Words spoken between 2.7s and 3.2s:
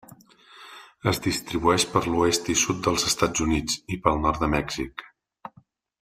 dels